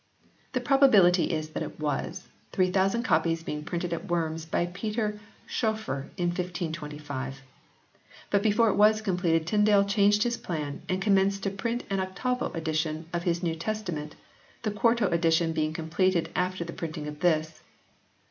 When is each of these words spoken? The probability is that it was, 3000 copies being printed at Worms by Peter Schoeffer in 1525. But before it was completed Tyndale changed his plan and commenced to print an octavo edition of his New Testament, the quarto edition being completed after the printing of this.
The 0.53 0.59
probability 0.61 1.25
is 1.25 1.49
that 1.49 1.61
it 1.61 1.79
was, 1.79 2.27
3000 2.53 3.03
copies 3.03 3.43
being 3.43 3.63
printed 3.63 3.93
at 3.93 4.07
Worms 4.09 4.47
by 4.47 4.65
Peter 4.65 5.19
Schoeffer 5.45 6.09
in 6.17 6.29
1525. 6.29 7.43
But 8.31 8.41
before 8.41 8.69
it 8.69 8.73
was 8.77 8.99
completed 8.99 9.45
Tyndale 9.45 9.85
changed 9.85 10.23
his 10.23 10.37
plan 10.37 10.81
and 10.89 11.03
commenced 11.03 11.43
to 11.43 11.51
print 11.51 11.83
an 11.91 11.99
octavo 11.99 12.51
edition 12.53 13.05
of 13.13 13.25
his 13.25 13.43
New 13.43 13.53
Testament, 13.53 14.15
the 14.63 14.71
quarto 14.71 15.07
edition 15.09 15.53
being 15.53 15.71
completed 15.71 16.31
after 16.35 16.63
the 16.63 16.73
printing 16.73 17.07
of 17.07 17.19
this. 17.19 17.61